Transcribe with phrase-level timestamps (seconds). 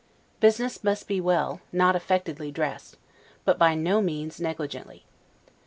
[0.39, 2.97] Business must be well, not affectedly dressed;
[3.45, 5.05] but by no means negligently.